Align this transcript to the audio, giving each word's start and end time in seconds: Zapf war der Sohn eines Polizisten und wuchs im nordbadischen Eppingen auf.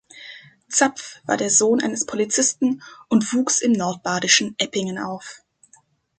Zapf 0.67 1.21
war 1.25 1.37
der 1.37 1.51
Sohn 1.51 1.79
eines 1.79 2.07
Polizisten 2.07 2.81
und 3.07 3.31
wuchs 3.33 3.61
im 3.61 3.71
nordbadischen 3.73 4.55
Eppingen 4.57 4.97
auf. 4.97 5.43